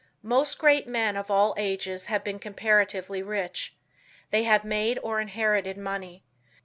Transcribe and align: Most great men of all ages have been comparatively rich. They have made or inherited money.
Most 0.23 0.57
great 0.57 0.87
men 0.87 1.15
of 1.15 1.29
all 1.29 1.53
ages 1.59 2.05
have 2.05 2.23
been 2.23 2.39
comparatively 2.39 3.21
rich. 3.21 3.75
They 4.31 4.45
have 4.45 4.65
made 4.65 4.97
or 5.03 5.21
inherited 5.21 5.77
money. 5.77 6.23